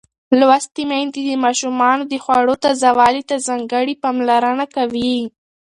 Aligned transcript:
لوستې 0.39 0.83
میندې 0.89 1.21
د 1.27 1.31
ماشومانو 1.45 2.03
د 2.07 2.13
خوړو 2.23 2.55
تازه 2.63 2.89
والي 2.97 3.23
ته 3.29 3.35
ځانګړې 3.47 3.93
پاملرنه 4.03 4.65
کوي. 4.75 5.15